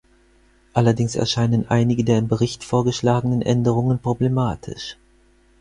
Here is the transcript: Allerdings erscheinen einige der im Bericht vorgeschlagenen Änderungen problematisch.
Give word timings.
Allerdings 0.73 1.13
erscheinen 1.15 1.69
einige 1.69 2.03
der 2.03 2.17
im 2.17 2.27
Bericht 2.27 2.63
vorgeschlagenen 2.63 3.43
Änderungen 3.43 3.99
problematisch. 3.99 4.97